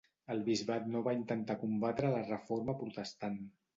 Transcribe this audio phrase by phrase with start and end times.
[0.35, 3.39] El bisbat no va intentar combatre la Reforma Protestant.